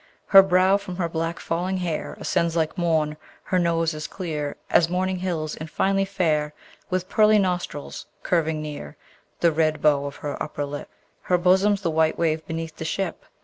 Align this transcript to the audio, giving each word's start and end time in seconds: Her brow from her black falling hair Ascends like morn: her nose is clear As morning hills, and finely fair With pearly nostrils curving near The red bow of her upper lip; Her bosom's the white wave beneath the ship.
Her 0.29 0.41
brow 0.41 0.77
from 0.77 0.95
her 0.95 1.07
black 1.07 1.39
falling 1.39 1.77
hair 1.77 2.17
Ascends 2.19 2.55
like 2.55 2.75
morn: 2.75 3.17
her 3.43 3.59
nose 3.59 3.93
is 3.93 4.07
clear 4.07 4.55
As 4.67 4.89
morning 4.89 5.17
hills, 5.19 5.55
and 5.55 5.69
finely 5.69 6.05
fair 6.05 6.55
With 6.89 7.07
pearly 7.07 7.37
nostrils 7.37 8.07
curving 8.23 8.63
near 8.63 8.97
The 9.41 9.51
red 9.51 9.79
bow 9.79 10.07
of 10.07 10.15
her 10.25 10.41
upper 10.41 10.65
lip; 10.65 10.89
Her 11.21 11.37
bosom's 11.37 11.81
the 11.81 11.91
white 11.91 12.17
wave 12.17 12.43
beneath 12.47 12.77
the 12.77 12.83
ship. 12.83 13.25